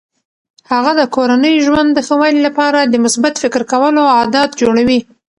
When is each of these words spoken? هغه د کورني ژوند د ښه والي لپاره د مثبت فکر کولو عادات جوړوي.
هغه 0.71 0.91
د 0.99 1.01
کورني 1.15 1.53
ژوند 1.65 1.89
د 1.93 1.99
ښه 2.07 2.15
والي 2.21 2.41
لپاره 2.47 2.79
د 2.83 2.95
مثبت 3.05 3.33
فکر 3.43 3.61
کولو 3.71 4.03
عادات 4.17 4.49
جوړوي. 4.61 4.99